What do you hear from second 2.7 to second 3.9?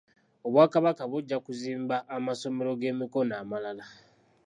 g'emikono amalala.